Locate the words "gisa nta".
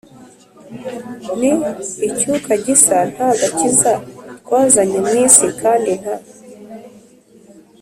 2.65-3.29